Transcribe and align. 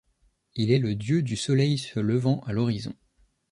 Il 0.55 0.71
est 0.71 0.79
le 0.79 0.95
dieu 0.95 1.21
du 1.21 1.35
soleil 1.35 1.77
se 1.77 1.99
levant 1.99 2.39
à 2.47 2.53
l'horizon. 2.53 2.95